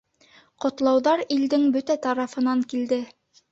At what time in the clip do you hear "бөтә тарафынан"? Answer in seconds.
1.77-2.67